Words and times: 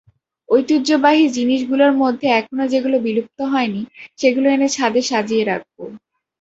ঐতিহ্যবাহী 0.49 1.25
জিনিসগুলোর 1.37 1.93
মধ্যে 2.01 2.27
এখনো 2.39 2.63
যেগুলো 2.67 2.97
বিলুপ্ত 3.05 3.39
হয়নি, 3.53 3.81
সেগুলো 4.17 4.47
এনে 4.49 4.67
ছাদে 4.75 5.01
সাজিয়ে 5.09 5.43
রাখব। 5.45 5.77